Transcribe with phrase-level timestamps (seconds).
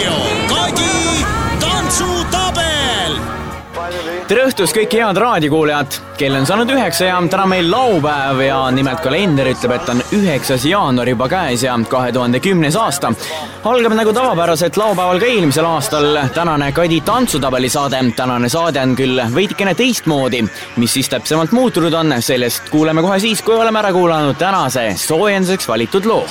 [0.00, 0.16] raadio
[0.48, 1.24] Kadi
[1.60, 3.18] tantsutabel
[4.28, 5.98] tere õhtust, kõik head raadiokuulajad!
[6.20, 10.66] kell on saanud üheksa ja täna meil laupäev ja nimelt kalender ütleb, et on üheksas
[10.68, 13.12] jaanuar juba käes ja kahe tuhande kümnes aasta.
[13.64, 18.04] algab nagu tavapäraselt laupäeval ka eelmisel aastal tänane Kadi tantsutabeli saade.
[18.16, 20.44] tänane saade on küll veidikene teistmoodi.
[20.76, 25.68] mis siis täpsemalt muutunud on, sellest kuuleme kohe siis, kui oleme ära kuulanud tänase soojenduseks
[25.68, 26.26] valitud loo.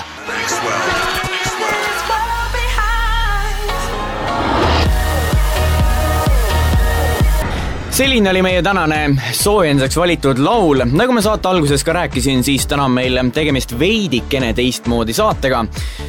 [7.99, 10.85] Selline oli meie tänane soojenduseks valitud laul.
[10.91, 15.65] nagu ma saate alguses ka rääkisin, siis täna on meil tegemist veidikene teistmoodi saatega.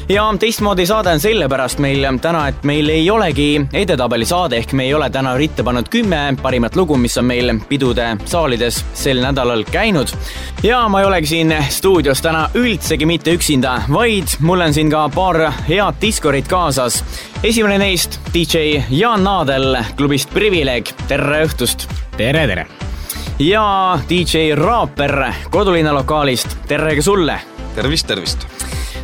[0.09, 4.85] ja teistmoodi saade on sellepärast meil täna, et meil ei olegi edetabeli saade, ehk me
[4.87, 9.65] ei ole täna ritta pannud kümme parimat lugu, mis on meil pidude saalides sel nädalal
[9.73, 10.15] käinud.
[10.63, 15.09] ja ma ei olegi siin stuudios täna üldsegi mitte üksinda, vaid mul on siin ka
[15.09, 17.03] paar head diskorit kaasas.
[17.43, 21.80] esimene neist, DJ Jaan Naadel klubist Privileeg, tere õhtust!
[22.17, 22.67] Tere, tere!
[23.39, 27.41] ja DJ Raaper kodulinna lokaalist, tere ka sulle!
[27.75, 28.47] tervist, tervist!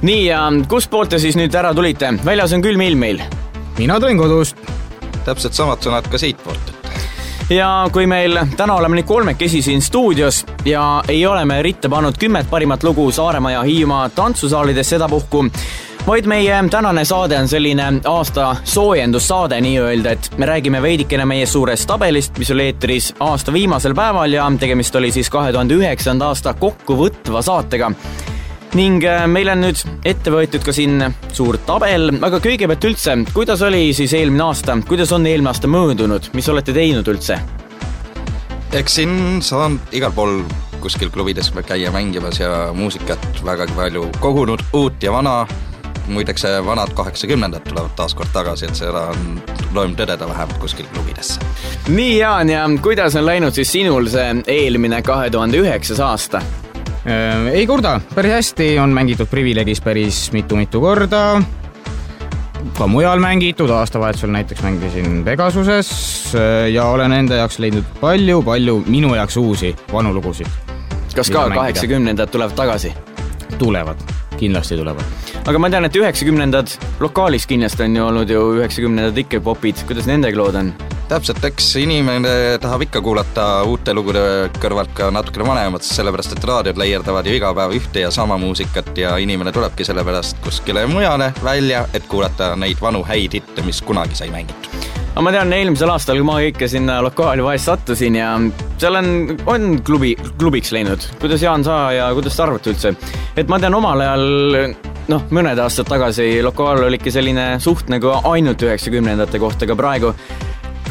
[0.03, 2.13] nii, ja kustpoolt te siis nüüd ära tulite?
[2.25, 3.23] väljas on külm ilm meil.
[3.79, 4.57] mina tulin kodust.
[5.25, 6.73] täpselt samad sõnad ka siitpoolt.
[7.51, 12.19] ja kui meil täna oleme nüüd kolmekesi siin stuudios ja ei ole me ritta pannud
[12.19, 15.47] kümmet parimat lugu Saaremaa ja Hiiumaa tantsusaalides sedapuhku,
[16.07, 21.87] vaid meie tänane saade on selline aasta soojendussaade nii-öelda, et me räägime veidikene meie suurest
[21.91, 26.55] tabelist, mis oli eetris aasta viimasel päeval ja tegemist oli siis kahe tuhande üheksanda aasta
[26.55, 27.91] kokkuvõtva saatega.
[28.77, 33.91] Ning meil on nüüd ette võetud ka siin suur tabel, aga kõigepealt üldse, kuidas oli
[33.97, 37.41] siis eelmine aasta, kuidas on eelmine aasta möödunud, mis olete teinud üldse?
[38.77, 40.43] eks siin saan igal pool
[40.83, 45.47] kuskil klubides käia mängimas ja muusikat vägagi palju kogunud, uut ja vana,
[46.09, 49.41] muideks vanad kaheksakümnendad tulevad taas kord tagasi, et seda on
[49.75, 51.41] loinud tõdeda vähemalt kuskil klubidesse.
[51.89, 56.43] nii, Jaan, ja kuidas on läinud siis sinul see eelmine kahe tuhande üheksas aasta?
[57.53, 61.43] ei kurda, päris hästi, on mängitud Privilegis päris mitu-mitu korda,
[62.79, 65.91] ka mujal mängitud, aastavahetusel näiteks mängisin Pegasuses
[66.73, 70.47] ja olen enda jaoks leidnud palju-palju minu jaoks uusi vanu lugusid.
[71.15, 72.95] kas ka kaheksakümnendad tulevad tagasi?
[73.59, 73.97] tulevad,
[74.37, 75.36] kindlasti tulevad.
[75.47, 80.09] Aga ma tean, et üheksakümnendad lokaalis kindlasti on ju olnud ju üheksakümnendad ikka popid, kuidas
[80.11, 80.73] nendega lood on?
[81.07, 84.23] täpselt, eks inimene tahab ikka kuulata uute lugude
[84.59, 88.91] kõrvalt ka natukene vanemat, sellepärast et raadiod leierdavad ju iga päev ühte ja sama muusikat
[88.99, 94.19] ja inimene tulebki sellepärast kuskile mujale välja, et kuulata neid vanu häid hitte, mis kunagi
[94.19, 94.67] sai mängitud.
[95.13, 98.35] aga ma tean, eelmisel aastal, kui ma ikka sinna lokaali vahest sattusin ja
[98.83, 101.07] seal on, on klubi, klubiks läinud.
[101.23, 102.97] kuidas, Jaan, sa ja kuidas te arvate üldse?
[103.37, 104.75] et ma tean omal ajal
[105.13, 110.13] noh, mõned aastad tagasi lokaal oligi selline suht nagu ainult üheksakümnendate kohta, aga praegu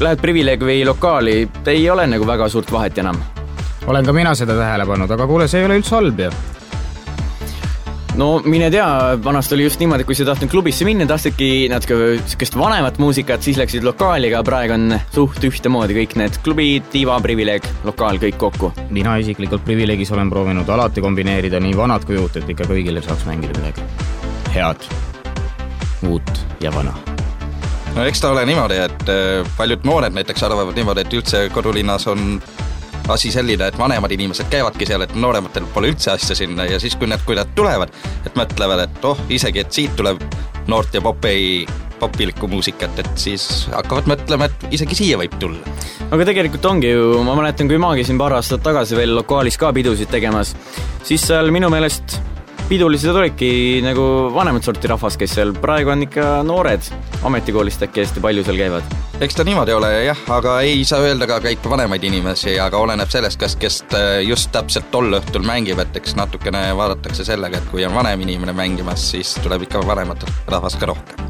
[0.01, 1.37] lähed privileeg või lokaali,
[1.71, 3.19] ei ole nagu väga suurt vahet enam.
[3.87, 6.31] olen ka mina seda tähele pannud, aga kuule, see ei ole üldse halb ju.
[8.17, 8.85] No mine tea,
[9.23, 13.43] vanasti oli just niimoodi, et kui sa tahtnud klubisse minna, tahtsidki natuke sihukest vanemat muusikat,
[13.43, 18.39] siis läksid lokaali, aga praegu on suht ühtemoodi kõik need klubid, diiva, privileeg, lokaal, kõik
[18.41, 18.71] kokku.
[18.95, 23.27] mina isiklikult privileegis olen proovinud alati kombineerida nii vanad kui uut, et ikka kõigile saaks
[23.27, 23.83] mängida midagi.
[24.55, 24.87] Head,
[26.07, 26.95] uut ja vana.
[27.95, 29.09] No eks ta ole niimoodi, et
[29.57, 32.39] paljud noored näiteks arvavad niimoodi, et üldse kodulinnas on
[33.13, 36.95] asi selline, et vanemad inimesed käivadki seal, et noorematel pole üldse asja sinna ja siis,
[36.99, 37.93] kui nad, kui nad tulevad,
[38.25, 40.21] et mõtlevad, et oh, isegi, et siit tuleb
[40.71, 41.65] noort ja popi,
[41.99, 45.75] popilikku muusikat, et siis hakkavad mõtlema, et isegi siia võib tulla.
[46.09, 49.73] aga tegelikult ongi ju, ma mäletan, kui ma käisin paar aastat tagasi veel lokaalis ka
[49.73, 50.55] pidusid tegemas,
[51.03, 52.19] siis seal minu meelest
[52.69, 53.49] pidulised olidki
[53.85, 54.03] nagu
[54.33, 56.87] vanemat sorti rahvas, kes seal praegu on ikka noored,
[57.27, 58.95] ametikoolist äkki hästi palju seal käivad.
[59.21, 63.11] eks ta niimoodi ole jah, aga ei saa öelda ka kõik vanemaid inimesi, aga oleneb
[63.13, 63.83] sellest, kas, kes
[64.25, 68.55] just täpselt tol õhtul mängib, et eks natukene vaadatakse sellega, et kui on vanem inimene
[68.57, 71.29] mängimas, siis tuleb ikka vanemat rahvast ka rohkem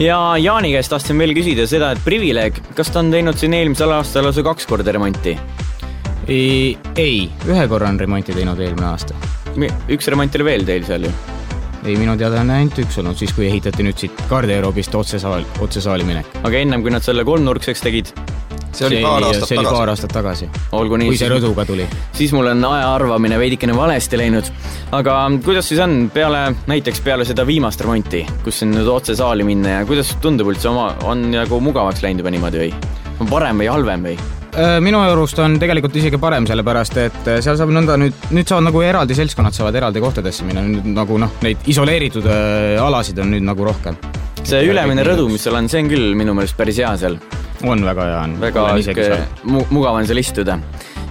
[0.00, 3.90] ja Jaani käest tahtsin veel küsida seda, et Privileeg, kas ta on teinud siin eelmisel
[3.98, 5.34] aastal lausa kaks korda remonti?
[6.30, 9.18] ei, ühe korra on remonti teinud eelmine aasta
[9.90, 11.12] üks remont oli veel teil seal ju?
[11.84, 16.06] ei, minu teada on ainult üks olnud, siis kui ehitati nüüd siit garderoobist otsesaal, otsesaali
[16.06, 16.28] minek.
[16.44, 18.12] aga ennem, kui nad selle kolmnurkseks tegid?
[18.70, 19.48] see oli paar aastat tagasi.
[19.48, 20.48] see oli paar aastat tagasi.
[20.78, 21.10] olgu nii.
[21.10, 21.86] kui see rõduga tuli.
[22.16, 24.50] siis mul on aja arvamine veidikene valesti läinud.
[24.96, 29.80] aga kuidas siis on peale, näiteks peale seda viimast remonti, kus on nüüd otsesaali minna
[29.80, 32.92] ja kuidas tundub üldse oma, on nagu mugavaks läinud juba niimoodi või?
[33.20, 34.20] on parem või halvem või?
[34.50, 38.48] Äh, minu arust on tegelikult isegi parem, sellepärast et äh, seal saab nõnda nüüd, nüüd
[38.50, 43.20] saavad nagu eraldi seltskonnad saavad eraldi kohtadesse minna, nüüd nagu noh, neid isoleeritud äh, alasid
[43.22, 43.98] on nüüd nagu rohkem.
[44.42, 47.20] see ülemine rõdu, mis seal on, see on küll minu meelest päris hea seal.
[47.62, 48.34] on väga hea, on.
[48.42, 50.58] väga sihuke mu mugav on seal istuda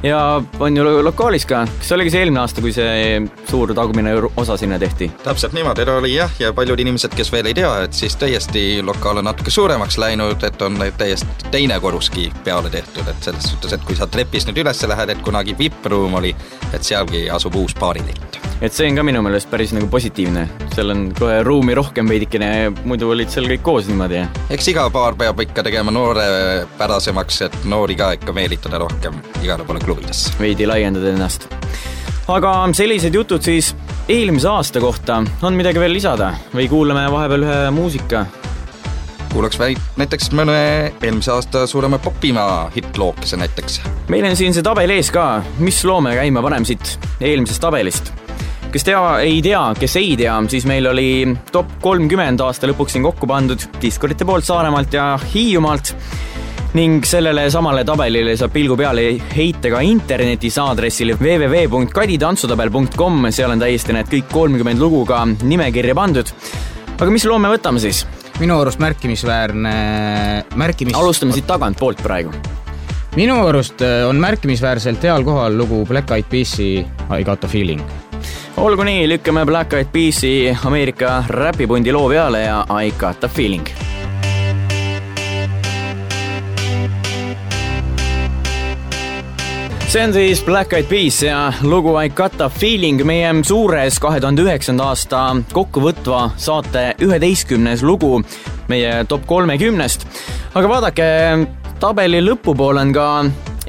[0.03, 4.57] ja on ju lokaalis ka, kas oligi see eelmine aasta, kui see suur tagumine osa
[4.57, 5.11] sinna tehti?
[5.23, 9.21] täpselt niimoodi oli jah, ja paljud inimesed, kes veel ei tea, et siis täiesti lokaal
[9.21, 13.87] on natuke suuremaks läinud, et on täiesti teine korruski peale tehtud, et selles suhtes, et
[13.87, 16.35] kui sa trepist nüüd üles lähed, et kunagi vippruum oli,
[16.73, 20.47] et sealgi asub uus baariliit et see on ka minu meelest päris nagu positiivne,
[20.79, 22.49] seal on kohe ruumi rohkem veidikene,
[22.87, 24.21] muidu olid seal kõik koos niimoodi.
[24.53, 29.83] eks iga baar peab ikka tegema noorepärasemaks, et noori ka ikka meelitada rohkem igale poole
[29.83, 30.31] klubidesse.
[30.39, 31.49] veidi laiendada ennast.
[32.31, 33.73] aga sellised jutud siis
[34.07, 38.23] eelmise aasta kohta, on midagi veel lisada või kuulame vahepeal ühe muusika?
[39.33, 40.55] kuulaks vaid näiteks mõne
[41.01, 43.81] eelmise aasta suurema popimaa hittlookese näiteks.
[44.07, 45.27] meil on siin see tabel ees ka,
[45.59, 48.13] mis loo me käima paneme siit eelmisest tabelist
[48.69, 51.07] kes tea, ei tea, kes ei tea, siis meil oli
[51.51, 55.95] top kolmkümmend aasta lõpuks siin kokku pandud diskurite poolt Saaremaalt ja Hiiumaalt
[56.77, 63.93] ning sellele samale tabelile saab pilgu peale heita ka internetis aadressil www.kaditantsutabel.com, seal on täiesti
[63.95, 66.27] need kõik kolmkümmend lugu ka nimekirja pandud.
[66.99, 68.05] aga mis loo me võtame siis?
[68.39, 69.73] minu arust märkimisväärne,
[70.61, 70.97] märkimis-.
[70.99, 72.31] alustame siit tagantpoolt praegu.
[73.17, 77.81] minu arust äh, on märkimisväärselt heal kohal lugu Black Eyed Peas'i I got a feeling
[78.59, 83.67] olgu nii, lükkame Black Eyed Peas'i Ameerika räpipundi loo peale ja I got a feeling
[89.87, 94.19] see on siis Black Eyed Peas ja lugu I got a feeling meie suures kahe
[94.19, 95.23] tuhande üheksanda aasta
[95.55, 98.19] kokkuvõtva saate üheteistkümnes lugu
[98.67, 100.07] meie top kolmekümnest.
[100.53, 101.09] aga vaadake,
[101.79, 103.09] tabeli lõpupoole on ka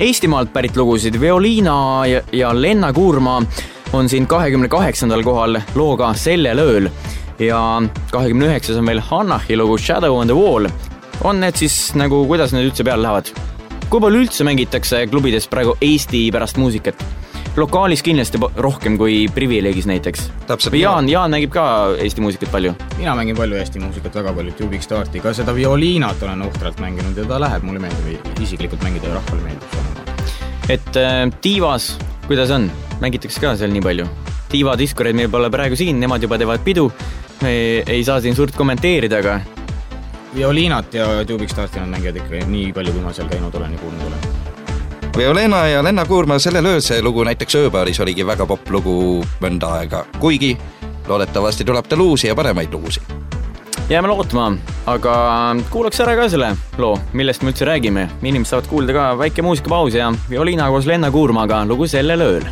[0.00, 3.42] Eestimaalt pärit lugusid, Violiina ja, ja Lenna Kuurma
[3.92, 6.90] on siin kahekümne kaheksandal kohal looga Sellel ööl
[7.38, 7.60] ja
[8.10, 10.69] kahekümne üheksas on meil Hannahi lugu Shadow on the wall.
[11.25, 13.32] on need siis nagu, kuidas need üldse peale lähevad?
[13.90, 17.02] kui palju üldse mängitakse klubides praegu Eesti-pärast muusikat?
[17.56, 20.31] lokaalis kindlasti rohkem kui Privileegis näiteks.
[20.72, 21.64] Jaan, Jaan mängib ka
[21.98, 22.75] Eesti muusikat palju?
[22.98, 27.19] mina mängin palju Eesti muusikat, väga palju, Tubik Starti, ka seda violiinat olen ohtralt mänginud
[27.19, 30.76] ja ta läheb, mulle meeldib isiklikult mängida ja rahvale meeldib see.
[30.76, 31.96] et äh, tiivas,
[32.31, 32.71] kuidas on?
[33.03, 34.05] mängitakse ka seal nii palju.
[34.53, 36.87] Diva Discorid meil pole praegu siin, nemad juba teevad pidu.
[37.43, 37.53] me
[37.87, 39.41] ei saa siin suurt kommenteerida, aga.
[40.35, 43.79] Violiinat ja Tubik Starti nad mängivad ikka nii palju, kui ma seal käinud olen ja
[43.79, 44.29] kuulnud olen.
[45.17, 48.94] Violena ja Lenna Kuurma sellel ööl see lugu näiteks ööbaaris oligi väga popp lugu
[49.43, 50.53] mõnda aega, kuigi
[51.09, 53.19] loodetavasti tuleb tal uusi ja paremaid lugusid.
[53.90, 54.52] Jääme lootma,
[54.87, 55.12] aga
[55.70, 58.06] kuulaks ära ka selle loo, millest me üldse räägime.
[58.22, 62.46] inimesed saavad kuulda ka väike muusikapaus ja Violina koos Lenna Kuurmaga lugu sellel ööl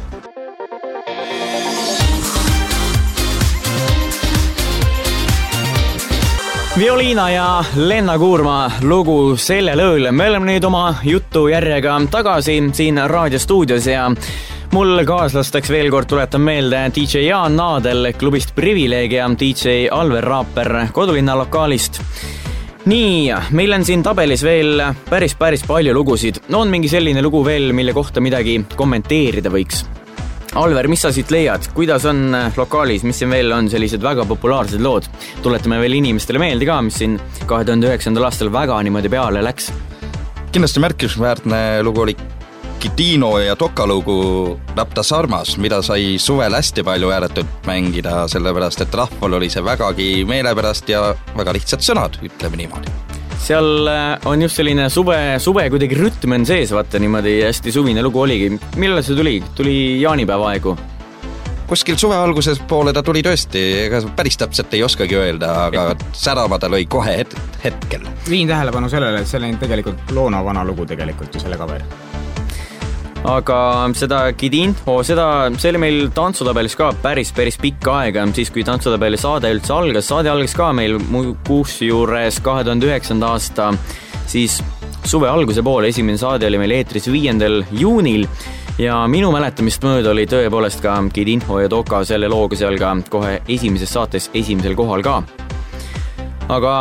[6.78, 10.10] Violiina ja Lenna Kuurma lugu sellel ööl.
[10.10, 14.10] me oleme nüüd oma jutujärjega tagasi siin raadiostuudios ja
[14.72, 20.74] mul kaaslasteks veel kord tuletan meelde DJ Jaan Naadel klubist Privileeg ja DJ Alver Raaper
[20.92, 22.02] kodulinna lokaalist
[22.88, 26.40] nii, meil on siin tabelis veel päris, päris palju lugusid.
[26.52, 29.84] on mingi selline lugu veel, mille kohta midagi kommenteerida võiks?
[30.56, 34.24] Alver, mis sa siit leiad, kuidas on äh, lokaalis, mis siin veel on sellised väga
[34.28, 35.08] populaarsed lood?
[35.42, 39.72] tuletame veel inimestele meelde ka, mis siin kahe tuhande üheksandal aastal väga niimoodi peale läks.
[40.52, 42.16] kindlasti märkimisväärne lugu oli
[42.78, 48.94] Kitino ja Toka lugu Rapta Sarmas, mida sai suvel hästi palju ääretult mängida, sellepärast et
[48.94, 52.94] rahval oli see vägagi meelepärast ja väga lihtsad sõnad, ütleme niimoodi
[53.38, 58.02] seal äh, on just selline suve, suve kuidagi rütm on sees, vaata niimoodi hästi suvine
[58.02, 58.50] lugu oligi.
[58.76, 60.76] millal see tuli, tuli jaanipäeva aegu?
[61.68, 66.58] kuskil suve alguses poole ta tuli tõesti, ega päris täpselt ei oskagi öelda, aga särama
[66.58, 68.06] ta lõi kohe het-, hetkel.
[68.28, 71.84] viin tähelepanu sellele, et see oli tegelikult Loona vana lugu tegelikult ju, selle cover
[73.26, 73.58] aga
[73.98, 79.18] seda Kidinfo, seda, see oli meil tantsutabelis ka päris, päris pikka aega, siis kui tantsutabeli
[79.20, 80.98] saade üldse algas, saade algas ka meil
[81.48, 83.72] kusjuures kahe tuhande üheksanda aasta
[84.28, 84.60] siis
[85.08, 88.26] suve alguse poole, esimene saade oli meil eetris viiendal juunil.
[88.78, 93.40] Ja minu mäletamist mööda oli tõepoolest ka Kidinfo ja Toka selle looga seal ka kohe
[93.50, 95.22] esimeses saates esimesel kohal ka.
[96.48, 96.74] aga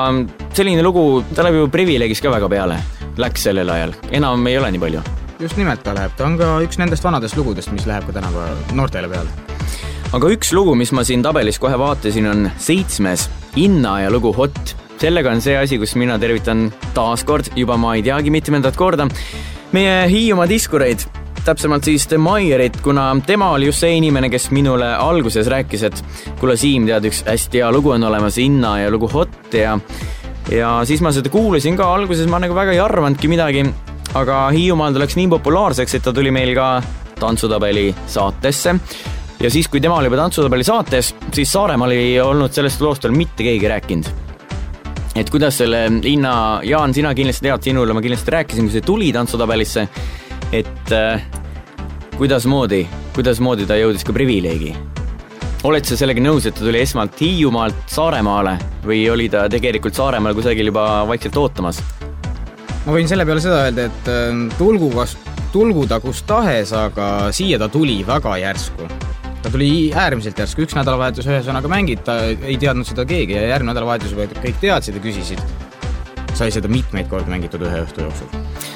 [0.54, 2.82] selline lugu, ta läheb ju Privileegis ka väga peale,
[3.18, 6.50] läks sellel ajal, enam ei ole nii palju just nimelt ta läheb, ta on ka
[6.66, 9.30] üks nendest vanadest lugudest, mis läheb ka tänapäeva noortele peale.
[10.18, 14.76] aga üks lugu, mis ma siin tabelis kohe vaatasin, on seitsmes Inna ja lugu Hot.
[15.02, 19.08] sellega on see asi, kus mina tervitan taaskord juba ma ei teagi mitmendat korda
[19.72, 21.06] meie Hiiumaa diskureid
[21.48, 26.02] täpsemalt siis The Maierit, kuna tema oli just see inimene, kes minule alguses rääkis, et
[26.42, 29.78] kuule, Siim, tead, üks hästi hea lugu on olemas, Inna ja lugu Hot ja
[30.52, 33.64] ja siis ma seda kuulasin ka, alguses ma nagu väga ei arvanudki midagi,
[34.18, 36.78] aga Hiiumaal ta läks nii populaarseks, et ta tuli meil ka
[37.20, 38.76] tantsutabeli saatesse
[39.40, 43.16] ja siis, kui tema oli juba Tantsutabeli saates, siis Saaremaal ei olnud sellest loost veel
[43.18, 44.10] mitte keegi rääkinud.
[45.18, 49.12] et kuidas selle linna, Jaan, sina kindlasti tead, sinule ma kindlasti rääkisin, kui see tuli
[49.14, 49.88] Tantsutabelisse,
[50.54, 51.24] et äh,
[52.18, 54.76] kuidasmoodi, kuidasmoodi ta jõudis ka privileegi?
[55.68, 60.38] oled sa sellega nõus, et ta tuli esmalt Hiiumaalt Saaremaale või oli ta tegelikult Saaremaal
[60.38, 61.82] kusagil juba vaikselt ootamas?
[62.88, 65.18] Ma võin selle peale seda öelda, et äh, tulgu kas,
[65.52, 68.88] tulgu ta kus tahes, aga siia ta tuli väga järsku
[69.44, 73.74] ta tuli äärmiselt järsku, üks nädalavahetus ühesõnaga mängid, ta ei teadnud seda keegi ja järgmine
[73.74, 75.44] nädalavahetus juba kõik teadsid ja küsisid.
[76.38, 78.28] sai seda mitmeid kordi mängitud ühe õhtu jooksul.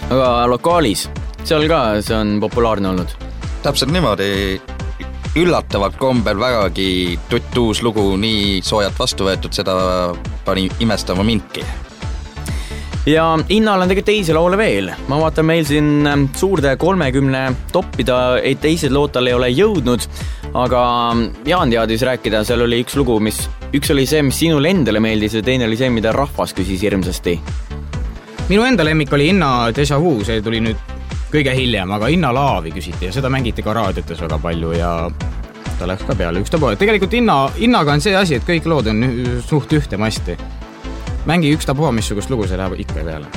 [0.10, 1.10] aga lokaalis,
[1.44, 3.16] seal ka see on populaarne olnud?
[3.64, 4.62] täpselt niimoodi,
[5.38, 9.76] üllatavalt kombel vägagi tutt-uus lugu, nii soojalt vastu võetud, seda
[10.46, 11.66] pani imestama mindki
[13.06, 17.44] ja Innal on tegelikult teisi laule veel, ma vaatan meil siin ähm, suurde kolmekümne
[17.74, 20.06] toppida, ei teised lood tal ei ole jõudnud,
[20.54, 23.42] aga ähm, Jaan teadis rääkida, seal oli üks lugu, mis,
[23.74, 27.40] üks oli see, mis sinule endale meeldis ja teine oli see, mida rahvas küsis hirmsasti.
[28.50, 30.98] minu enda lemmik oli Inna Deja Vu, see tuli nüüd
[31.32, 34.96] kõige hiljem, aga Inna Laavi küsiti ja seda mängiti ka raadiotes väga palju ja
[35.80, 39.08] ta läks ka peale ükstapuha, tegelikult Inna, Innaga on see asi, et kõik lood on
[39.48, 40.38] suht ühte masti
[41.26, 43.28] mängi ükstapuha missugust lugu, see läheb ikka peale.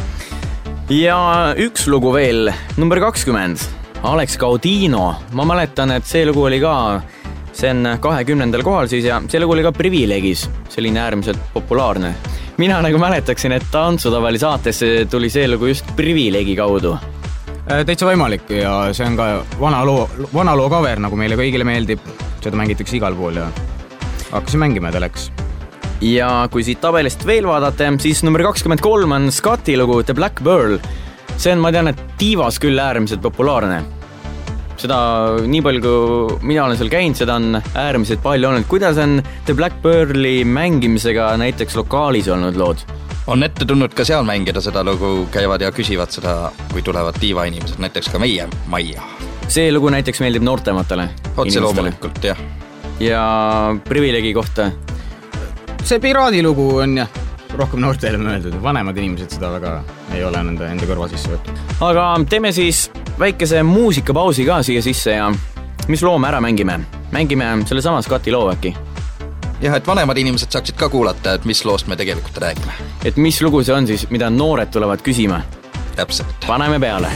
[0.92, 1.18] ja
[1.60, 3.60] üks lugu veel, number kakskümmend,
[4.04, 6.74] Alex Gaudino, ma mäletan, et see lugu oli ka,
[7.52, 12.14] see on kahekümnendal kohal siis ja see lugu oli ka Privileegis, selline äärmiselt populaarne.
[12.56, 18.50] mina nagu mäletaksin, et Tantsutabeli saatesse tuli see lugu just Privileegi kaudu äh, täitsa võimalik
[18.50, 22.00] ja see on ka vana loo, vana loo cover, nagu meile kõigile meeldib.
[22.44, 23.48] seda mängitakse igal pool ja
[24.30, 25.30] hakkasime mängima ja ta läks
[26.04, 30.42] ja kui siit tabelist veel vaadata, siis number kakskümmend kolm on Scotti lugu The Black
[30.44, 30.78] Pearl.
[31.36, 33.82] see on, ma tean, et tiivas küll äärmiselt populaarne.
[34.76, 34.98] seda,
[35.46, 38.68] nii palju kui mina olen seal käinud, seda on äärmiselt palju olnud.
[38.68, 42.84] kuidas on The Black Pearli mängimisega näiteks lokaalis olnud lood?
[43.26, 47.80] on ette tulnud ka seal mängida seda lugu, käivad ja küsivad seda, kui tulevad tiivainimesed,
[47.80, 49.02] näiteks ka meie majja.
[49.48, 51.08] see lugu näiteks meeldib noortematele?
[51.36, 52.48] otse loomulikult, jah.
[53.00, 53.22] ja
[53.88, 54.72] Privileegi kohta?
[55.84, 57.08] See piraadilugu on jah,
[57.58, 59.74] rohkem noortele mõeldud, vanemad inimesed seda väga
[60.16, 61.60] ei ole nende enda kõrva sisse võtnud.
[61.84, 62.86] aga teeme siis
[63.20, 65.28] väikese muusikapausi ka siia sisse ja
[65.88, 66.80] mis loo me ära mängime?
[67.12, 68.72] mängime sellesama Scotti loo äkki?
[69.60, 72.80] jah, et vanemad inimesed saaksid ka kuulata, et mis loost me tegelikult räägime.
[73.04, 75.42] et mis lugu see on siis, mida noored tulevad küsima?
[75.96, 76.48] täpselt.
[76.48, 77.12] paneme peale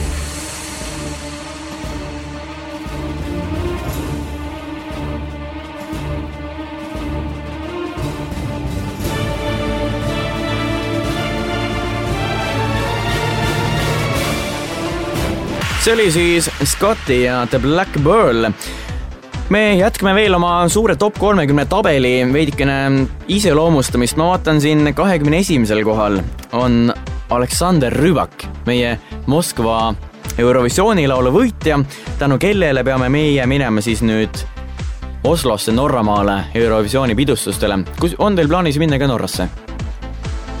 [15.79, 18.49] see oli siis Scotti ja The Black Pearl
[19.49, 25.83] me jätkame veel oma suure top kolmekümne tabeli veidikene iseloomustamist, ma vaatan siin kahekümne esimesel
[25.87, 26.19] kohal
[26.51, 26.93] on
[27.29, 29.93] Aleksander Rübak, meie Moskva
[30.37, 31.79] Eurovisiooni laulu võitja,
[32.19, 34.43] tänu kellele peame meie minema siis nüüd
[35.23, 37.79] Oslosse, Norramaale Eurovisiooni pidustustele.
[37.99, 39.47] kus, on teil plaanis minna ka Norrasse?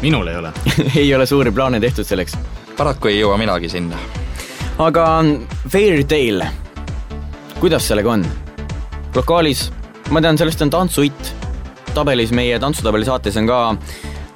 [0.01, 0.53] minul ei ole
[1.03, 2.37] ei ole suuri plaane tehtud selleks?
[2.77, 3.99] paraku ei jõua minagi sinna
[4.79, 5.05] aga
[5.67, 6.47] Fairytale,
[7.59, 8.23] kuidas sellega on?
[9.15, 9.65] lokaalis,
[10.13, 11.33] ma tean, sellest on tantsuhitt.
[11.93, 13.59] tabelis, meie tantsutabeli saates on ka,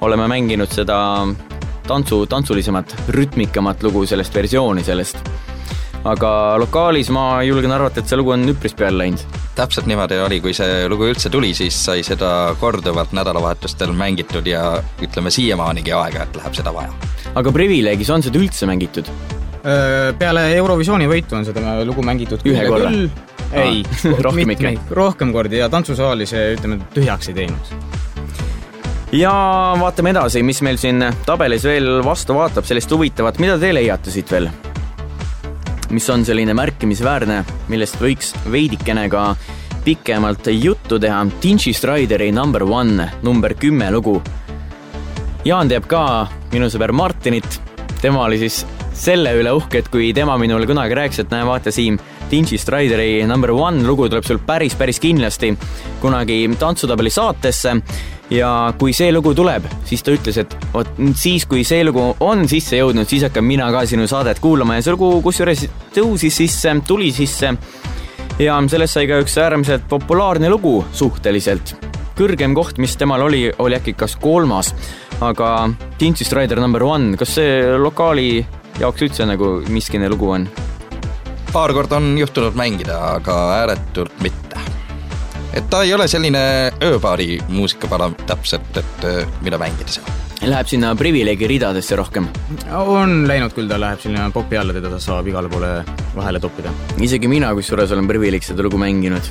[0.04, 0.98] oleme mänginud seda
[1.88, 5.22] tantsu, tantsulisemat, rütmikamat lugu, sellest versiooni sellest.
[6.04, 9.24] aga lokaalis ma julgen arvata, et see lugu on üpris peale läinud.
[9.56, 14.74] täpselt niimoodi oli, kui see lugu üldse tuli, siis sai seda korduvalt nädalavahetustel mängitud ja
[15.00, 16.92] ütleme siiamaanigi aeg-ajalt läheb seda vaja.
[17.34, 19.08] aga Privileegis on seda üldse mängitud?
[20.18, 22.90] Peale Eurovisiooni võitu on seda lugu mängitud ühe korra?
[23.54, 23.82] ei
[24.26, 24.72] rohkem ikka?
[24.96, 27.72] rohkem kordi ja tantsusaali see, ütleme, tühjaks ei teinud.
[29.16, 29.32] ja
[29.80, 34.30] vaatame edasi, mis meil siin tabelis veel vastu vaatab, sellist huvitavat, mida te leiate siit
[34.36, 34.50] veel?
[35.94, 39.32] mis on selline märkimisväärne, millest võiks veidikene ka
[39.84, 44.16] pikemalt juttu teha, Tinchi Strideri number one, number kümme lugu.
[45.44, 46.00] Jaan teab ka
[46.54, 47.60] minu sõber Martinit,
[48.00, 48.62] tema oli siis
[48.94, 51.98] selle üle uhke, et kui tema minule kunagi rääkis, et näe, vaata Siim,
[52.30, 55.52] Tinchi Strideri number one lugu tuleb sul päris, päris kindlasti
[56.02, 57.78] kunagi tantsutabeli saatesse.
[58.32, 60.88] Ja kui see lugu tuleb, siis ta ütles, et vot
[61.20, 64.78] siis, kui see lugu on sisse jõudnud, siis hakkan mina ka sinu saadet kuulama.
[64.78, 67.52] Ja see lugu kusjuures tõusis sisse, tuli sisse.
[68.40, 71.76] Ja sellest sai ka üks äärmiselt populaarne lugu suhteliselt.
[72.16, 74.72] Kõrgem koht, mis temal oli, oli äkki kas kolmas.
[75.20, 78.44] aga Tintsist Rider number one, kas see lokaali
[78.80, 80.48] jaoks üldse nagu miskine lugu on?
[81.54, 84.58] paar korda on juhtunud mängida, aga ääretult mitte.
[85.54, 86.42] et ta ei ole selline
[86.82, 90.10] ööpaari muusikapala täpselt, et äh, mida mängida seal.
[90.44, 92.26] Läheb sinna privileegi ridadesse rohkem?
[92.74, 95.74] on läinud küll, ta läheb sinna popi alla, teda saab igale poole
[96.16, 96.74] vahele toppida.
[96.98, 99.30] isegi mina kusjuures olen privileeg seda lugu mänginud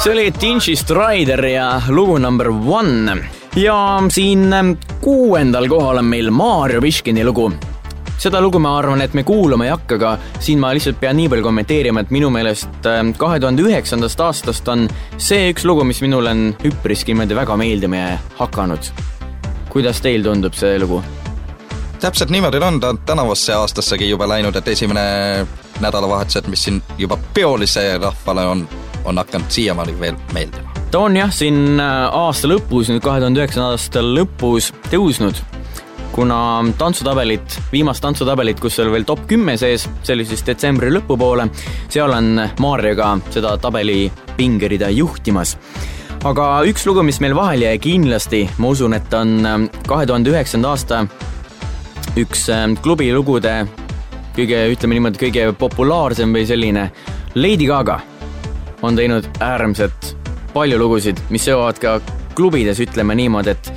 [0.00, 3.28] see oli Tinchi Strider ja lugu number one.
[3.56, 7.52] ja siin ähm, kuuendal kohal on meil Maarjo Piškini lugu.
[8.18, 11.28] seda lugu ma arvan, et me kuulama ei hakka, aga siin ma lihtsalt pean nii
[11.28, 14.88] palju kommenteerima, et minu meelest ähm, kahe tuhande üheksandast aastast on
[15.18, 18.04] see üks lugu, mis minule on üpriski niimoodi väga meeldima
[18.40, 18.92] hakanud.
[19.68, 21.02] kuidas teil tundub see lugu?
[22.00, 25.46] täpselt niimoodi on ta tänavasse aastassegi juba läinud, et esimene
[25.80, 28.68] nädalavahetused, mis siin juba peolise rahvale on
[29.04, 30.70] on hakanud siiamaani veel meeldima.
[30.90, 35.38] ta on jah, siin äh, aasta lõpus, nüüd kahe tuhande üheksanda aasta lõpus tõusnud,
[36.12, 36.40] kuna
[36.78, 41.48] tantsutabelit, viimast tantsutabelit, kus oli veel top kümme sees, see oli siis detsembri lõpupoole,
[41.88, 45.56] seal on Maarja ka seda tabeli pingerida juhtimas
[46.26, 50.34] aga üks lugu, mis meil vahele jäi kindlasti, ma usun, et on äh, kahe tuhande
[50.34, 51.04] üheksanda aasta
[52.18, 53.62] üks äh, klubi lugude
[54.36, 56.90] kõige, ütleme niimoodi, kõige populaarsem või selline
[57.38, 58.00] Lady Gaga
[58.82, 60.14] on teinud äärmiselt
[60.54, 61.98] palju lugusid, mis jõuavad ka
[62.34, 63.72] klubides, ütleme niimoodi, et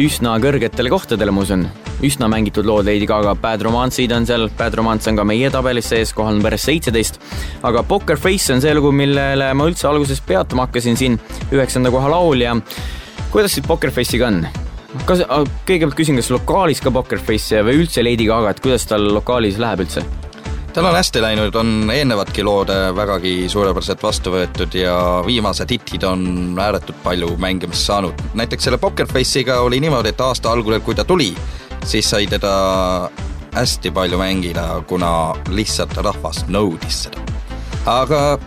[0.00, 1.66] üsna kõrgetele kohtadele, ma usun.
[2.00, 5.90] üsna mängitud lood Lady Gaga Bad Romance'id on seal, Bad Romance on ka meie tabelis
[5.92, 7.20] sees, kohal number seitseteist.
[7.62, 11.20] aga Poker Face on see lugu, millele ma üldse alguses peatuma hakkasin siin,
[11.52, 12.56] üheksanda koha laulja.
[13.30, 14.46] kuidas siis Poker Face'iga on?
[15.06, 15.22] kas,
[15.68, 19.60] kõigepealt küsin, kas lokaalis ka Poker Face või üldse Lady Gaga, et kuidas tal lokaalis
[19.60, 20.04] läheb üldse?
[20.72, 24.94] Tal on hästi läinud, on eelnevadki lood vägagi suurepäraselt vastu võetud ja
[25.26, 26.22] viimased hitid on
[26.60, 28.22] ääretult palju mängimist saanud.
[28.34, 31.34] näiteks selle Poker Face'iga oli niimoodi, et aasta algul, kui ta tuli,
[31.84, 32.52] siis sai teda
[33.54, 37.26] hästi palju mängida, kuna lihtsalt rahvas nõudis seda.
[37.86, 38.38] aga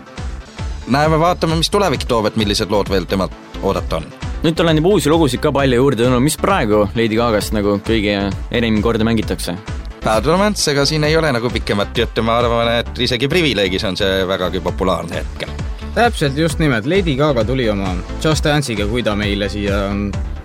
[0.86, 3.32] näeme, vaatame, mis tulevik toob, et millised lood veel temalt
[3.62, 4.12] oodata on
[4.44, 7.78] nüüd tal on juba uusi lugusid ka palju juurde tulnud, mis praegu Lady Gagast nagu
[7.84, 9.56] kõige enim korda mängitakse?
[10.04, 13.96] Bad Romance, ega siin ei ole nagu pikemat juttu, ma arvan, et isegi Privileegis on
[13.96, 15.48] see vägagi populaarne hetkel.
[15.94, 19.78] täpselt, just nimelt, Lady Gaga tuli oma Just Dance'iga, kui ta meile siia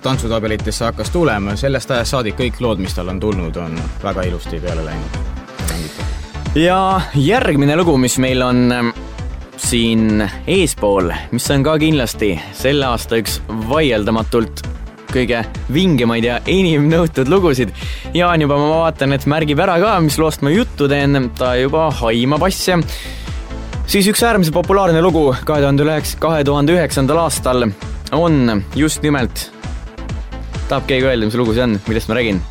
[0.02, 4.62] tantsutabelitesse hakkas tulema, sellest ajast saadik kõik lood, mis tal on tulnud, on väga ilusti
[4.64, 5.20] peale läinud.
[6.56, 8.96] ja järgmine lugu, mis meil on ähm,
[9.58, 14.64] siin eespool, mis on ka kindlasti selle aasta üks vaieldamatult
[15.14, 15.44] kõige
[15.74, 17.74] vingemaid ja enim nõutud lugusid.
[18.16, 21.90] Jaan juba, ma vaatan, et märgib ära ka, mis loost ma juttu teen, ta juba
[22.02, 22.80] haimab asja.
[23.90, 27.72] siis üks äärmiselt populaarne lugu kahe tuhande üheksa, kahe tuhande üheksandal aastal
[28.12, 29.50] on just nimelt,
[30.70, 32.42] tahab keegi öelda, mis lugu see on, millest ma räägin?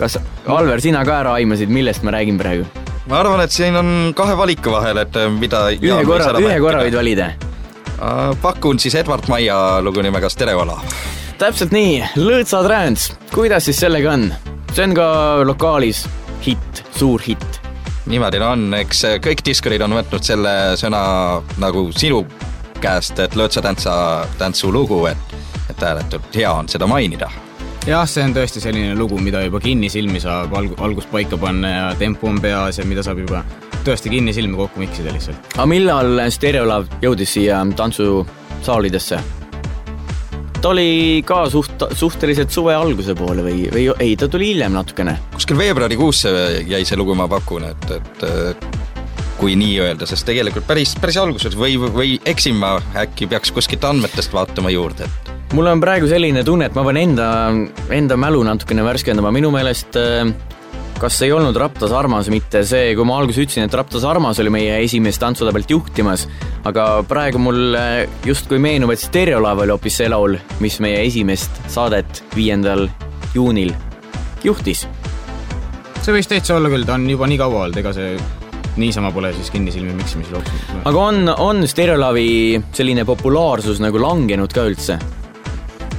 [0.00, 0.16] kas,
[0.48, 2.66] Alver, sina ka ära aimasid, millest ma räägin praegu?
[3.10, 6.96] ma arvan, et siin on kahe valiku vahel, et mida ühe korra, ühe korra võid
[6.96, 7.32] valida.
[8.42, 10.84] pakun siis Edward Maia lugu nimega Stereolav
[11.40, 14.26] täpselt nii, Lõõtsa Trance, kuidas siis sellega on?
[14.74, 15.06] see on ka
[15.48, 16.04] lokaalis
[16.44, 17.60] hitt, suur hitt.
[18.12, 21.00] niimoodi ta on, eks kõik diskorid on võtnud selle sõna
[21.62, 22.26] nagu sinu
[22.80, 23.94] käest, et Lõõtsa tantsa,
[24.38, 25.34] tantsulugu, et,
[25.72, 27.30] et ääretult hea on seda mainida
[27.88, 31.90] jah, see on tõesti selline lugu, mida juba kinnisilmi saab alg-, algust paika panna ja
[31.98, 33.46] tempo on peas ja mida saab juba
[33.80, 35.54] tõesti kinnisilmi kokku miksida lihtsalt.
[35.56, 39.39] aga millal Stereolav jõudis siia tantsusaalidesse?
[40.60, 45.16] Ta oli ka suht, suhteliselt suve alguse poole või, või ei, ta tuli hiljem natukene.
[45.34, 46.32] kuskil veebruarikuusse
[46.68, 48.68] jäi see lugu, ma pakun, et, et
[49.40, 53.84] kui nii öelda, sest tegelikult päris, päris alguses või, või eksin ma, äkki peaks kuskilt
[53.88, 57.28] andmetest vaatama juurde, et mul on praegu selline tunne, et ma pean enda,
[57.96, 60.28] enda mälu natukene värskendama, minu meelest äh,
[61.00, 64.52] kas ei olnud Raptas Armas mitte see, kui ma alguses ütlesin, et Raptas Armas oli
[64.52, 66.26] meie esimest tantsutabelt juhtimas,
[66.68, 67.76] aga praegu mul
[68.26, 72.88] justkui meenub, et Stereolaev oli hoopis see laul, mis meie esimest saadet viiendal
[73.32, 73.72] juunil
[74.44, 74.84] juhtis.
[76.00, 78.14] see võis täitsa olla küll, ta on juba nii kaua olnud, ega see
[78.80, 80.52] niisama pole siis kinnisilmi miksimise looks.
[80.84, 85.00] aga on, on Stereolaavi selline populaarsus nagu langenud ka üldse?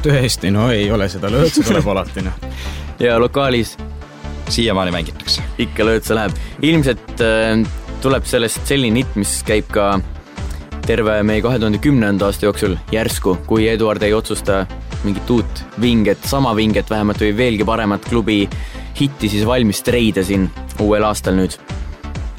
[0.01, 2.51] tõesti, no ei ole seda lõõtsu tuleb alati, noh.
[3.01, 3.79] ja lokaalis
[4.51, 5.43] siiamaani mängitakse.
[5.61, 6.35] ikka lööd, see läheb.
[6.61, 7.61] ilmselt äh,
[8.01, 9.93] tuleb sellest selline hitt, mis käib ka
[10.85, 14.65] terve meie kahe tuhande kümnenda aasta jooksul järsku, kui Eduard ei otsusta
[15.03, 18.43] mingit uut vinget, sama vinget vähemalt või veelgi paremat klubi
[18.99, 20.49] hitti siis valmis treida siin
[20.81, 21.57] uuel aastal nüüd.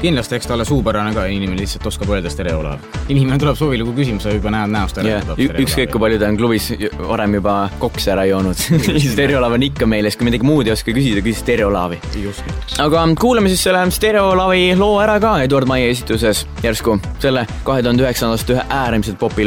[0.02, 2.82] kindlasti, eks ta ole suupärane ka, inimene lihtsalt oskab öelda stereolaul.
[3.12, 6.38] inimene tuleb suvilugu küsima, sa juba näed näost ära jah, ükskõik kui palju ta on
[6.40, 8.64] klubis varem juba koksi ära joonud.
[9.14, 12.00] stereolaev on ikka meeles, kui midagi muud ei oska küsida, küsi stereolaavi.
[12.82, 18.06] aga kuulame siis selle stereolaavi loo ära ka Eduard Mai esituses järsku, selle kahe tuhande
[18.06, 19.46] üheksandast ühe äärmiselt popi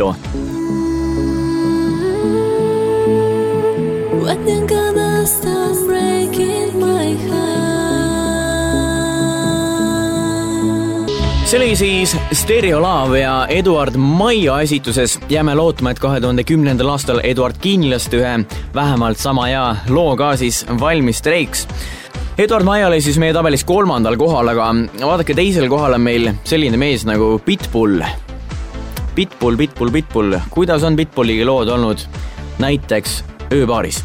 [11.45, 15.19] see oli siis Stereolaav ja Eduard Maia esituses.
[15.29, 18.39] jääme lootma, et kahe tuhande kümnendal aastal Eduard kindlasti ühe
[18.73, 21.67] vähemalt sama hea loo ka siis valmis streiks.
[22.38, 26.77] Eduard Maia oli siis meie tabelis kolmandal kohal, aga vaadake, teisel kohal on meil selline
[26.77, 28.01] mees nagu Pitbull.
[29.15, 32.08] Pitbull, Pitbull, Pitbull, kuidas on Pitbulliga lood olnud
[32.60, 34.03] näiteks ööbaaris?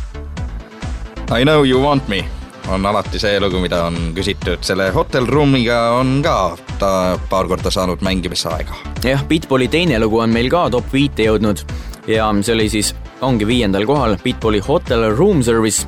[1.33, 2.24] I know you want me
[2.68, 6.37] on alati see lugu, mida on küsitud, selle Hotel Roomiga on ka
[6.81, 8.77] ta paar korda saanud mängimisaega.
[9.05, 11.64] jah, Pitbulli teine lugu on meil ka top viite jõudnud
[12.09, 15.87] ja see oli siis, ongi viiendal kohal Pitbulli Hotel Room Service.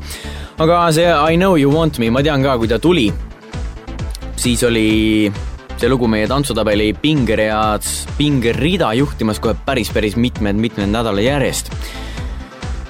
[0.59, 3.09] aga see I know you want me, ma tean ka, kui ta tuli,
[4.37, 5.33] siis oli
[5.77, 11.73] see lugu meie tantsutabeli pingeread, pingerida juhtimas kohe päris, päris mitmed-mitmed nädalad järjest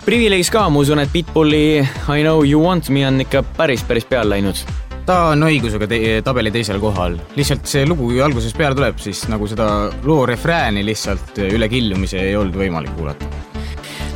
[0.03, 4.05] privileegis ka, ma usun, et Pitbulli I know you want me on ikka päris, päris
[4.05, 4.59] peale läinud.
[5.07, 9.25] Ta on õigusega te tabeli teisel kohal, lihtsalt see lugu, kui algusest peale tuleb, siis
[9.33, 9.69] nagu seda
[10.07, 13.31] loo refrääni lihtsalt üle killumise ei olnud võimalik kuulata.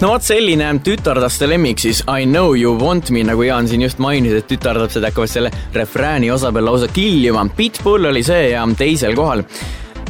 [0.00, 3.98] no vot selline tütardaste lemmik siis I know you want me, nagu Jaan siin just
[4.02, 7.46] mainis, et tütardapsed hakkavad selle refrääni osa peal lausa kiljuma.
[7.56, 9.42] Pitbull oli see ja teisel kohal.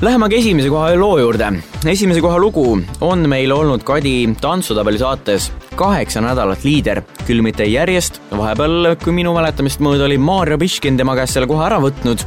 [0.04, 1.46] Läheme aga esimese koha loo juurde.
[1.88, 8.20] esimese koha lugu on meil olnud Kadi tantsutabeli saates kaheksa nädalat liider, küll mitte järjest,
[8.28, 12.26] vahepeal, kui minu mäletamist mööda oli Mario Piškin tema käest selle koha ära võtnud,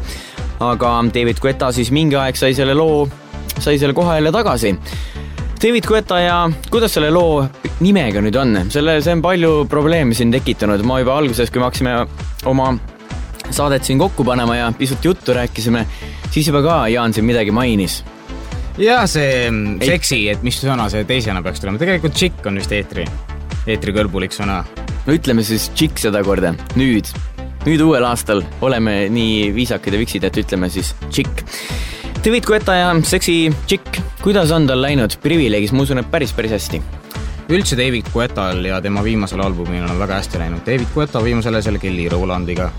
[0.65, 3.05] aga David Guetta siis mingi aeg sai selle loo,
[3.59, 4.73] sai selle koha jälle tagasi.
[5.61, 7.43] David Guetta ja kuidas selle loo
[7.85, 11.69] nimega nüüd on, selle, see on palju probleeme siin tekitanud, ma juba alguses, kui me
[11.69, 11.99] hakkasime
[12.49, 12.73] oma
[13.55, 15.85] saadet siin kokku panema ja pisut juttu rääkisime,
[16.31, 18.03] siis juba ka Jaan siin midagi mainis.
[18.77, 22.71] ja see mm, seksi, et mis sõna see teisena peaks tulema, tegelikult chick on vist
[22.75, 23.07] eetri,
[23.67, 24.61] eetrikõlbulik sõna.
[25.05, 27.11] no ütleme siis tšikk sedakorda, nüüd,
[27.65, 31.43] nüüd uuel aastal oleme nii viisakad ja viksid, et ütleme siis tšikk.
[32.19, 36.57] David Guetta ja seksi tšikk, kuidas on tal läinud privileegis, ma usun, et päris, päris
[36.57, 36.81] hästi
[37.49, 40.61] üldse David Guetal ja tema viimasel albumil on väga hästi läinud.
[40.65, 42.69] David Guetta viimasel asjal Kelly Rowlandiga.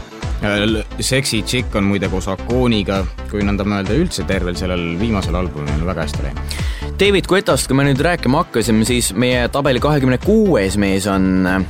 [1.00, 6.07] Sexy Chick on muide koos Akooniga, kui nõnda mõelda, üldse tervel sellel viimasel albumil väga
[6.07, 6.55] hästi läinud.
[7.00, 11.61] David Guettast, kui me nüüd rääkima hakkasime, siis meie tabeli kahekümne kuues mees on äh,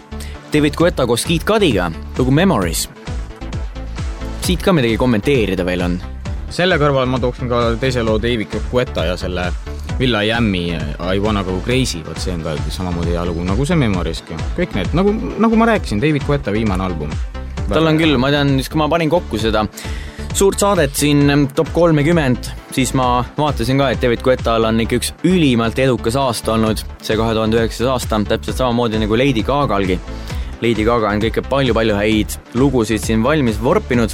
[0.52, 2.88] David Guetta koos Kid Cudiga, lugu Memories.
[4.42, 6.00] siit ka midagi kommenteerida veel on?
[6.50, 9.50] selle kõrval ma tooksin ka teise loo David Guetta ja selle
[10.00, 13.66] Will I Am'i I wanna go crazy, vot see on ka samamoodi hea lugu nagu
[13.66, 14.38] see Memorieski.
[14.56, 17.14] kõik need, nagu, nagu ma rääkisin, David Guetta viimane album.
[17.72, 19.66] Tal on küll, ma tean, siis kui ma panin kokku seda
[20.34, 25.12] suurt saadet siin top kolmekümmend, siis ma vaatasin ka, et David Guettal on ikka üks
[25.26, 29.98] ülimalt edukas aasta olnud, see kahe tuhande üheksas aasta, täpselt samamoodi nagu Lady Gagalgi.
[30.60, 34.12] Lady Gaga on ka ikka palju-palju häid lugusid siin valmis vorpinud,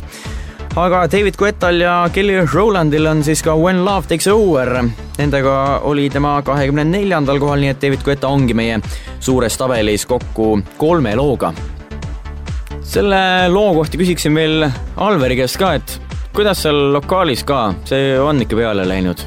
[0.78, 4.78] aga David Guettal ja Kelly Rowlandil on siis ka When Love Takes Over.
[5.18, 5.56] Nendega
[5.88, 8.80] oli tema kahekümne neljandal kohal, nii et David Guetta ongi meie
[9.20, 11.52] suures tabelis kokku kolme looga
[12.86, 15.96] selle loo kohta küsiksin veel Alveri käest ka, et
[16.36, 19.22] kuidas seal lokaalis ka, see on ikka peale läinud?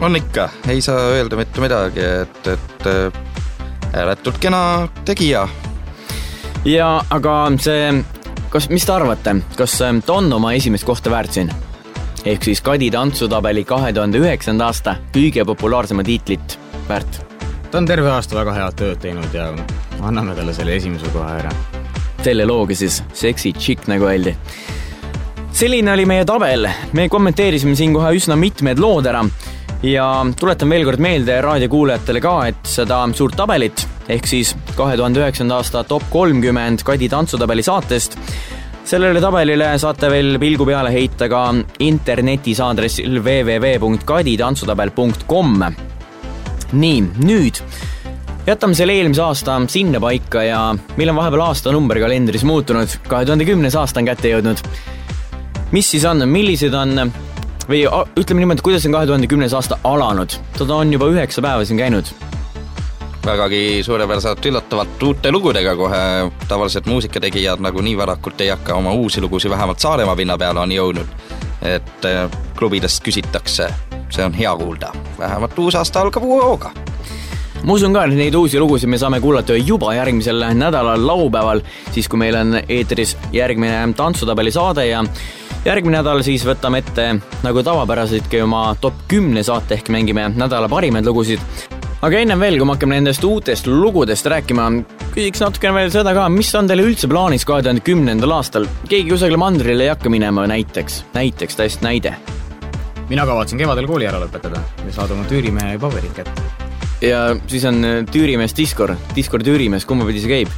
[0.00, 3.20] on ikka, ei saa öelda mitte midagi, et, et äh,
[3.94, 5.46] ääretult kena tegija.
[6.64, 7.92] ja aga see,
[8.50, 11.52] kas, mis te arvate, kas ähm, ta on oma esimest kohta väärt siin?
[12.24, 17.22] ehk siis Kadi tantsutabeli kahe tuhande üheksanda aasta kõige populaarsema tiitlit väärt.
[17.70, 19.52] ta on terve aasta väga head tööd teinud ja
[20.00, 21.54] anname talle selle esimese koha ära.
[22.24, 24.34] Selle looga siis Sexy Chick nagu öeldi.
[25.54, 29.22] selline oli meie tabel, me kommenteerisime siin kohe üsna mitmed lood ära
[29.84, 30.06] ja
[30.40, 35.54] tuletan veel kord meelde raadiokuulajatele ka, et seda suurt tabelit ehk siis kahe tuhande üheksanda
[35.60, 38.18] aasta top kolmkümmend Kadi tantsutabeli saatest
[38.84, 45.64] sellele tabelile saate veel pilgu peale heita ka internetis aadressil www.kaditantsutabel.com.
[46.72, 47.54] nii, nüüd
[48.46, 50.58] jätame selle eelmise aasta sinnapaika ja
[50.96, 54.60] meil on vahepeal aastanumber kalendris muutunud, kahe tuhande kümnes aasta on kätte jõudnud.
[55.72, 57.12] mis siis on, millised on
[57.68, 57.84] või
[58.20, 60.36] ütleme niimoodi, kuidas on kahe tuhande kümnes aasta alanud?
[60.58, 62.12] ta on juba üheksa päeva siin käinud.
[63.26, 69.20] vägagi suurepäraselt üllatavalt uute lugudega kohe, tavaliselt muusikategijad nagu nii varakult ei hakka oma uusi
[69.20, 71.06] lugusid vähemalt Saaremaa pinna peale on jõudnud.
[71.62, 73.72] et äh, klubidest küsitakse,
[74.10, 74.92] see on hea kuulda.
[75.18, 76.93] vähemalt uus aasta algab uue hooga
[77.64, 81.62] ma usun ka, et neid uusi lugusid me saame kuulata juba järgmisel nädalal laupäeval,
[81.94, 85.00] siis kui meil on eetris järgmine tantsutabeli saade ja
[85.64, 87.06] järgmine nädal siis võtame ette
[87.44, 91.40] nagu tavapäraseltki oma top kümne saate ehk mängime nädala parimaid lugusid.
[92.04, 94.66] aga ennem veel, kui me hakkame nendest uutest lugudest rääkima,
[95.14, 98.68] küsiks natukene veel seda ka, mis on teil üldse plaanis kahe tuhande kümnendal aastal?
[98.90, 102.12] keegi kusagile mandrile ei hakka minema näiteks, näiteks täiesti näide.
[103.08, 106.63] mina kavatsen kevadel kooli ära lõpetada ja saada oma tüürimehe paberid kätte
[107.04, 110.52] ja siis on äh, Tüürimees Diskor, Diskor Tüürimees, kumba pidi see käib?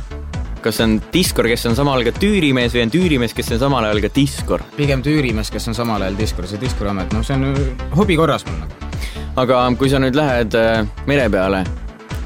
[0.66, 3.62] kas see on Diskor, kes on samal ajal ka Tüürimees või on Tüürimees, kes on
[3.62, 4.64] samal ajal ka Diskor?
[4.76, 8.18] pigem Tüürimees, kes on samal ajal Diskor, see Diskori amet, noh, see on äh, hobi
[8.18, 8.92] korras mul nagu.
[9.42, 11.64] aga kui sa nüüd lähed äh, mere peale,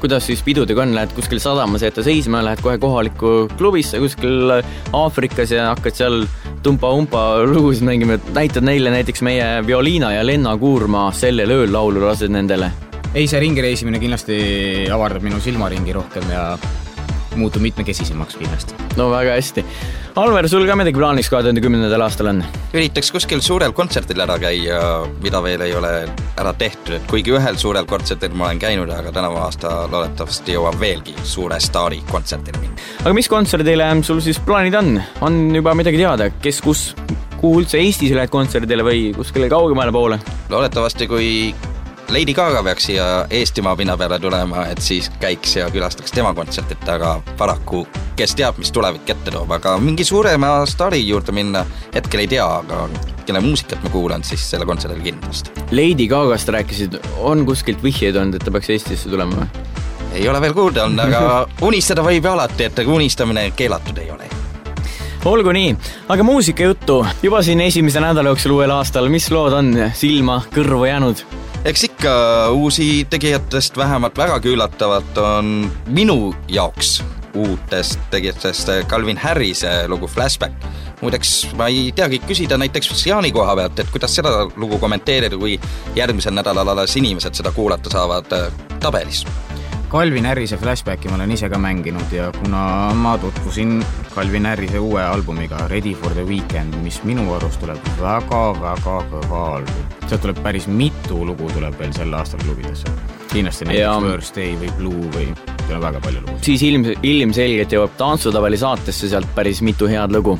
[0.01, 4.57] kuidas siis pidudega on, lähed kuskil sadamas jätta seisma, lähed kohe kohalikku klubisse kuskil
[4.97, 6.23] Aafrikas ja hakkad seal
[6.65, 12.33] tumpa-umpa lugusid mängima, näitad neile näiteks meie Violiina ja Lenna Kuurma Sellel ööl laulu, lased
[12.33, 12.71] nendele
[13.13, 14.37] ei, see ringi reisimine kindlasti
[14.91, 16.45] avardab minu silmaringi rohkem ja
[17.39, 18.75] muutub mitmekesisemaks kindlasti.
[18.97, 19.63] no väga hästi.
[20.19, 22.41] Alver, sul ka midagi plaanis kahe tuhande kümnendal aastal on?
[22.75, 24.81] üritaks kuskil suurel kontserdil ära käia,
[25.23, 25.91] mida veel ei ole
[26.39, 30.79] ära tehtud, et kuigi ühel suurel kontserdil ma olen käinud, aga tänavu aasta loodetavasti jõuan
[30.79, 32.87] veelgi suure staari kontserdile minna.
[33.03, 34.95] aga mis kontserdile sul siis plaanid on?
[35.21, 36.85] on juba midagi teada, kes, kus,
[37.39, 40.19] kuhu üldse Eestis lähed kontserdile või kuskile kaugemale poole?
[40.51, 41.31] loodetavasti, kui
[42.11, 46.83] Lady Gaga peaks siia Eestimaa pinna peale tulema, et siis käiks ja külastaks tema kontsertit,
[46.91, 47.85] aga paraku
[48.19, 51.61] kes teab, mis tulevik ette toob, aga mingi suurema staari juurde minna
[51.93, 52.81] hetkel ei tea, aga
[53.23, 55.55] kelle muusikat ma kuulan, siis selle kontserdil kindlasti.
[55.71, 59.67] Lady Gagast rääkisid, on kuskilt vihjeid olnud, et ta peaks Eestisse tulema või?
[60.19, 64.27] ei ole veel kuulda olnud, aga unistada võib ju alati, et unistamine keelatud ei ole
[65.31, 65.75] olgu nii,
[66.11, 71.23] aga muusikajuttu juba siin esimese nädala jooksul uuel aastal, mis lood on silma, kõrvu jäänud?
[71.65, 72.11] Eks ikka
[72.49, 77.03] uusi tegijatest vähemalt vägagi üllatavalt on minu jaoks
[77.37, 80.53] uutest tegijatest Calvin Harrise lugu Flashback.
[81.01, 85.59] muideks ma ei teagi küsida näiteks Jaani koha pealt, et kuidas seda lugu kommenteerida, kui
[85.95, 89.25] järgmisel nädalal alles inimesed seda kuulata saavad äh, tabelis
[89.91, 93.81] Calvin Harrise Flashbacki ma olen ise ka mänginud ja kuna ma tutvusin
[94.15, 99.89] Calvin Harrise uue albumiga Ready for the Weekend, mis minu arust tuleb väga-väga kõva album.
[100.05, 102.87] sealt tuleb päris mitu lugu tuleb veel sel aastal klubidesse.
[103.33, 103.97] kindlasti näiteks ja...
[104.05, 105.25] First Day või Blue või
[105.65, 106.45] seal on väga palju lugusid.
[106.45, 110.37] siis ilm, ilmselgelt jõuab tantsutabeli saatesse sealt päris mitu head lugu.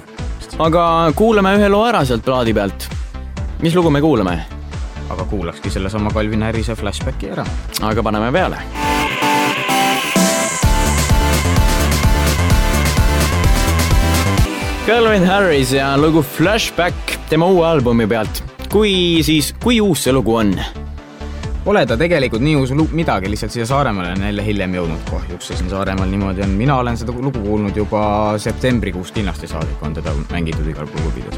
[0.59, 0.85] aga
[1.15, 2.87] kuulame ühe loo ära sealt plaadi pealt.
[3.59, 4.39] mis lugu me kuulame?
[5.09, 7.45] aga kuulakski sellesama Calvin Harrise Flashbacki ära.
[7.81, 8.90] aga paneme peale
[14.81, 18.39] Calvin Harris ja lugu Flashback tema uue albumi pealt.
[18.71, 20.55] kui siis, kui uus see lugu on?
[21.61, 25.57] Pole ta tegelikult nii uus midagi, lihtsalt siia Saaremaale on jälle hiljem jõudnud kahjuks ja
[25.59, 26.55] siin Saaremaal niimoodi on.
[26.57, 31.37] mina olen seda lugu kuulnud juba septembrikuust kindlasti saadik, on teda mängitud igal klubides.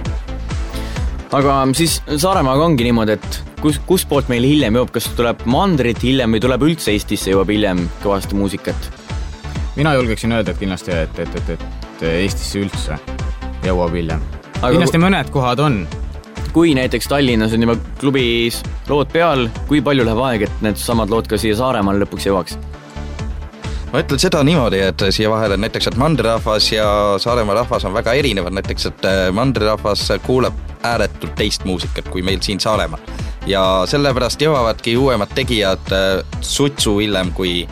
[1.32, 6.32] aga siis Saaremaaga ongi niimoodi, et kus, kustpoolt meil hiljem jõuab, kas tuleb mandrit hiljem
[6.32, 8.93] või tuleb üldse Eestisse jõuab hiljem kõvasti muusikat?
[9.75, 13.03] mina julgeksin öelda, et kindlasti, et, et, et, et Eestisse üldse
[13.67, 14.23] jõuab hiljem.
[14.62, 15.04] kindlasti kui...
[15.06, 15.84] mõned kohad on.
[16.54, 21.28] kui näiteks Tallinnas on juba klubis lood peal, kui palju läheb aega, et needsamad lood
[21.30, 22.58] ka siia Saaremaale lõpuks jõuaks?
[23.93, 26.88] ma ütlen seda niimoodi, et siia vahele näiteks, et mandrirahvas ja
[27.21, 32.41] Saaremaa rahvas on väga erinevad, näiteks et äh, mandrirahvas kuuleb ääretult teist muusikat kui meil
[32.41, 33.02] siin Saaremaal.
[33.47, 37.67] ja sellepärast jõuavadki uuemad tegijad äh, sutsu hiljem kui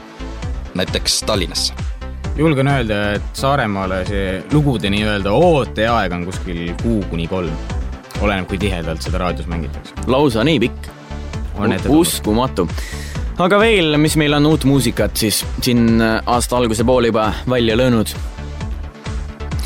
[0.76, 1.91] näiteks Tallinnasse
[2.42, 7.54] julgen öelda, et Saaremaale see lugude nii-öelda ooteaeg on kuskil kuu kuni kolm.
[8.22, 9.94] oleneb, kui tihedalt seda raadios mängitakse.
[10.08, 10.90] lausa nii pikk?
[11.90, 12.68] uskumatu.
[13.38, 18.16] aga veel, mis meil on uut muusikat siis siin aasta alguse poole juba välja löönud?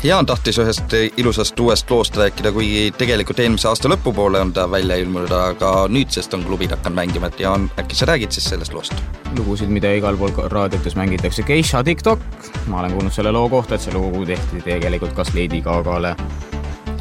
[0.02, 4.98] Jaan tahtis ühest ilusast uuest loost rääkida, kuigi tegelikult eelmise aasta lõpupoole on ta välja
[5.00, 8.94] ilmunud, aga nüüdsest on klubid hakanud mängima, et Jaan, äkki sa räägid siis sellest loost?
[9.36, 12.20] lugusid, mida igal pool raadiotes mängitakse, Geisha TikTok,
[12.66, 16.14] ma olen kuulnud selle loo kohta, et see lugu tehti tegelikult kas Lady Gagale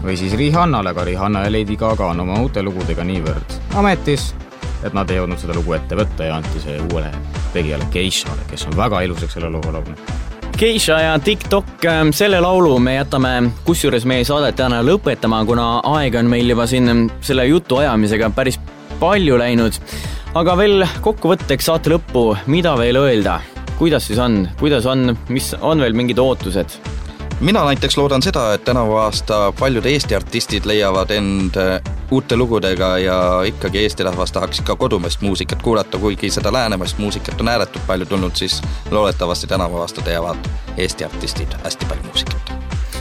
[0.04, 4.34] või siis Rihannale, aga Rihanna ja Lady Gaga on oma uute lugudega niivõrd ametis,
[4.84, 7.12] et nad ei jõudnud seda lugu ette võtta ja anti see uuele
[7.54, 12.78] tegijale Geishale, kes on väga ilusaks selle loo laulnud Keisha ja TikTok, ähm, selle laulu
[12.80, 15.66] me jätame kusjuures meie saadet täna lõpetama, kuna
[15.98, 18.56] aega on meil juba siin selle jutu ajamisega päris
[19.02, 19.76] palju läinud.
[20.34, 23.42] aga veel kokkuvõtteks saate lõppu, mida veel öelda,
[23.76, 26.80] kuidas siis on, kuidas on, mis on veel mingid ootused?
[27.40, 31.60] Mina näiteks loodan seda, et tänavu aasta paljud Eesti artistid leiavad end
[32.12, 33.18] uute lugudega ja
[33.48, 38.06] ikkagi Eesti rahvas tahaks ikka kodumaist muusikat kuulata, kuigi seda läänemaist muusikat on ääretult palju
[38.06, 42.56] tulnud, siis loodetavasti tänavu aasta teevad Eesti artistid hästi palju muusikat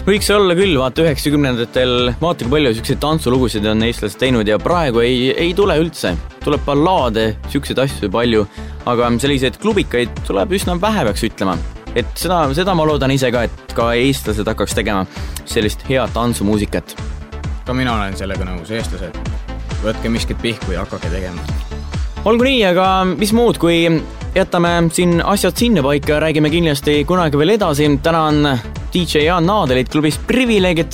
[0.05, 5.01] võiks olla küll, vaata üheksakümnendatel, vaata kui palju siukseid tantsulugusid on eestlased teinud ja praegu
[5.01, 6.13] ei, ei tule üldse.
[6.45, 8.45] tuleb ballaade, siukseid asju palju,
[8.85, 11.57] aga selliseid klubikaid tuleb üsna vähe, peaks ütlema.
[11.95, 15.07] Et seda, seda ma loodan ise ka, et ka eestlased hakkaks tegema
[15.45, 16.97] sellist head tantsumuusikat.
[17.65, 19.17] ka mina olen sellega nõus, eestlased,
[19.85, 21.41] võtke miskit pihku ja hakake tegema.
[22.25, 23.85] olgu nii, aga mis muud, kui
[24.35, 27.91] jätame siin asjad sinnapaika ja räägime kindlasti kunagi veel edasi.
[28.03, 28.59] tänan
[28.95, 30.93] DJ Jaan Naadelit klubist Privileegid.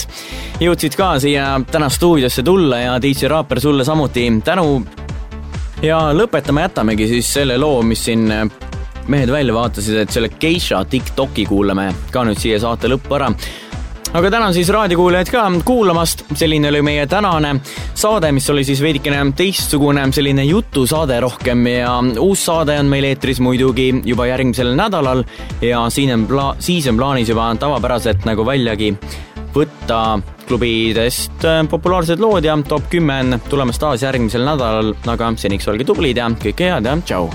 [0.60, 4.86] jõudsid ka siia täna stuudiosse tulla ja DJ Raaper sulle samuti tänu.
[5.82, 8.32] ja lõpetama jätamegi siis selle loo, mis siin
[9.10, 13.30] mehed välja vaatasid, et selle Geisha Tiktoki kuulame ka nüüd siia saate lõppu ära.
[14.10, 17.52] Aga tänan siis raadiokuulajaid ka kuulamast, selline oli meie tänane
[17.94, 21.62] saade, mis oli siis veidikene teistsugune, selline jutusaade rohkem.
[21.70, 25.22] Ja uus saade on meil eetris muidugi juba järgmisel nädalal.
[25.62, 28.96] Ja siin on pla-, siis on plaanis juba tavapäraselt nagu väljagi
[29.54, 35.86] võtta klubidest populaarsed lood ja top kümme on tulemas taas järgmisel nädalal, aga seniks olge
[35.86, 37.30] tublid ja kõike head ja tšau!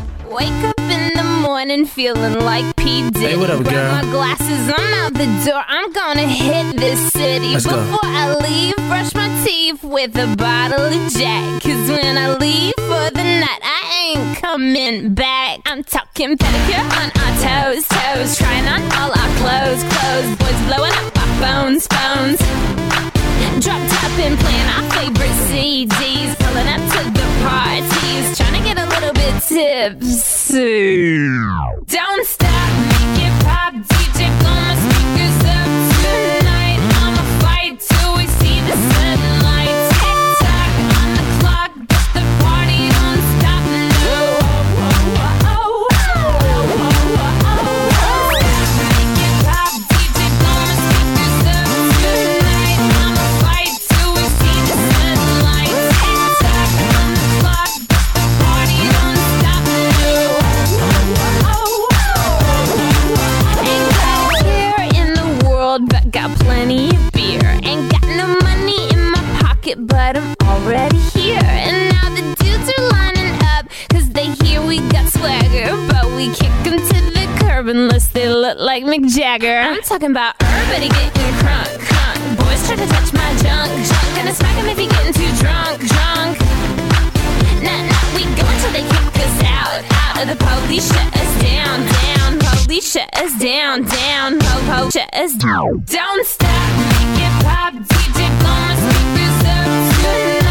[1.66, 3.10] Wake up in the morning feeling like P.
[3.10, 3.26] Diddy.
[3.26, 3.92] Hey, what up, Grab girl?
[3.92, 5.64] my glasses, I'm out the door.
[5.68, 7.54] I'm gonna hit this city.
[7.54, 7.76] Let's go.
[7.76, 11.64] Before I leave, brush my teeth with a bottle of Jack.
[11.64, 15.62] Cause when I leave for the night, I ain't coming back.
[15.66, 18.38] I'm talking pedicure on our toes, toes.
[18.38, 20.38] Trying on all our clothes, clothes.
[20.38, 22.40] Boys blowing up our phones, phones.
[23.64, 26.38] Drop top and playing our favorite CDs.
[26.38, 27.95] Pulling up to the parties.
[29.42, 30.50] Tips.
[31.88, 32.95] Don't stop
[70.06, 71.40] but I'm already here.
[71.42, 75.66] And now the dudes are lining up, cause they hear we got swagger.
[75.90, 79.58] But we kick 'em to the curb unless they look like Mick Jagger.
[79.58, 82.20] I'm talking about everybody getting crunk, crunk.
[82.38, 84.08] Boys try to touch my junk, junk.
[84.16, 86.34] Gonna smack 'em if he getting too drunk, drunk.
[87.66, 91.32] Nah, nah, we go until they kick us out, out of the police shut us
[91.50, 92.30] down, down.
[92.66, 94.38] Police shut us down, down.
[94.38, 95.84] Po, po, shut us down.
[95.98, 97.74] Don't stop, make it pop.
[97.90, 100.45] DJ, blow my speakers up you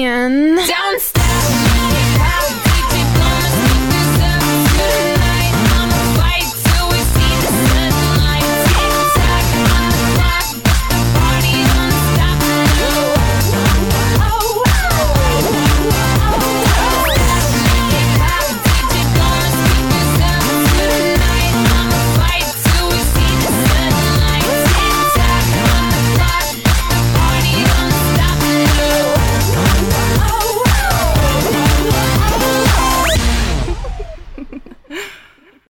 [0.00, 0.49] The